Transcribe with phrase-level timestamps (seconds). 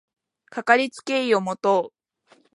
[0.49, 1.93] かかりつけ医を持と
[2.35, 2.43] う